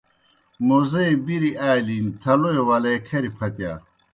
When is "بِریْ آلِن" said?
1.25-2.05